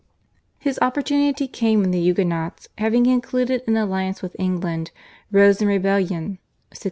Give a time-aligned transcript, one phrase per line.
[0.57, 4.89] His opportunity came when the Huguenots having concluded an alliance with England
[5.31, 6.39] rose in rebellion
[6.73, 6.79] (1627).